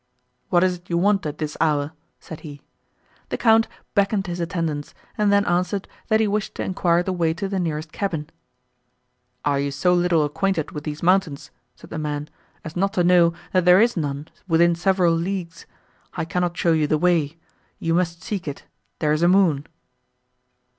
"What 0.49 0.63
is 0.63 0.77
it 0.77 0.89
you 0.89 0.97
want 0.97 1.27
at 1.27 1.37
this 1.37 1.55
hour?" 1.61 1.91
said 2.19 2.39
he. 2.39 2.63
The 3.29 3.37
Count 3.37 3.67
beckoned 3.93 4.25
his 4.25 4.39
attendants, 4.39 4.95
and 5.15 5.31
then 5.31 5.45
answered, 5.45 5.87
that 6.07 6.19
he 6.19 6.27
wished 6.27 6.55
to 6.55 6.63
enquire 6.63 7.03
the 7.03 7.13
way 7.13 7.35
to 7.35 7.47
the 7.47 7.59
nearest 7.59 7.91
cabin. 7.91 8.27
"Are 9.45 9.59
you 9.59 9.69
so 9.69 9.93
little 9.93 10.25
acquainted 10.25 10.71
with 10.71 10.85
these 10.85 11.03
mountains," 11.03 11.51
said 11.75 11.91
the 11.91 11.99
man, 11.99 12.31
"as 12.65 12.75
not 12.75 12.93
to 12.93 13.03
know, 13.03 13.33
that 13.53 13.65
there 13.65 13.79
is 13.79 13.95
none, 13.95 14.27
within 14.47 14.73
several 14.73 15.13
leagues? 15.13 15.67
I 16.15 16.25
cannot 16.25 16.57
show 16.57 16.71
you 16.71 16.87
the 16.87 16.97
way; 16.97 17.37
you 17.77 17.93
must 17.93 18.23
seek 18.23 18.47
it—there's 18.47 19.21
a 19.21 19.27
moon." 19.27 19.67